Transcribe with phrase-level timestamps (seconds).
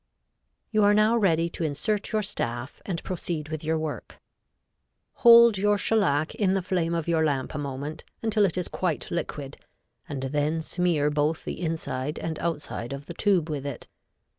[0.71, 4.19] You are now ready to insert your staff and proceed with your work.
[5.21, 9.11] Hold your shellac in the flame of your lamp a moment until it is quite
[9.11, 9.57] liquid,
[10.09, 13.87] and then smear both the inside and outside of the tube with it.